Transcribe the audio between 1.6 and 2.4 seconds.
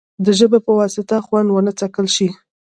څکل شي.